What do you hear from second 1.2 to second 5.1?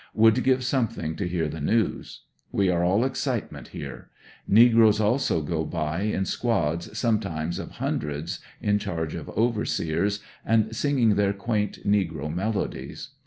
hear the news. We are all excitement here. Negroes